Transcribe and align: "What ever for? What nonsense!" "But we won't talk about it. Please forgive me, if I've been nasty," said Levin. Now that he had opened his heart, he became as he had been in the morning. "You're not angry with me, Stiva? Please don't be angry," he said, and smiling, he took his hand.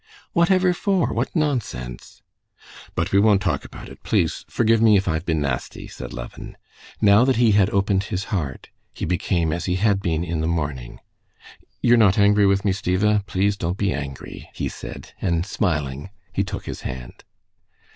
"What 0.33 0.49
ever 0.49 0.73
for? 0.73 1.13
What 1.13 1.35
nonsense!" 1.35 2.23
"But 2.95 3.11
we 3.11 3.19
won't 3.19 3.39
talk 3.39 3.63
about 3.65 3.87
it. 3.87 4.01
Please 4.01 4.45
forgive 4.49 4.81
me, 4.81 4.97
if 4.97 5.07
I've 5.07 5.27
been 5.27 5.41
nasty," 5.41 5.87
said 5.87 6.11
Levin. 6.11 6.57
Now 7.01 7.23
that 7.23 7.35
he 7.35 7.51
had 7.51 7.69
opened 7.69 8.05
his 8.05 8.23
heart, 8.33 8.69
he 8.95 9.05
became 9.05 9.53
as 9.53 9.65
he 9.65 9.75
had 9.75 10.01
been 10.01 10.23
in 10.23 10.41
the 10.41 10.47
morning. 10.47 11.01
"You're 11.83 11.97
not 11.97 12.17
angry 12.17 12.47
with 12.47 12.65
me, 12.65 12.71
Stiva? 12.71 13.23
Please 13.27 13.55
don't 13.55 13.77
be 13.77 13.93
angry," 13.93 14.49
he 14.55 14.69
said, 14.69 15.11
and 15.21 15.45
smiling, 15.45 16.09
he 16.33 16.43
took 16.43 16.65
his 16.65 16.81
hand. 16.81 17.23